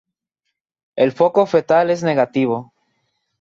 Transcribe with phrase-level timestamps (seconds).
[0.95, 2.73] El foco fetal es negativo.